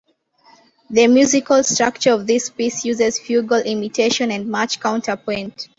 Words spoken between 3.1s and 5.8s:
fugal imitation and much counterpoint.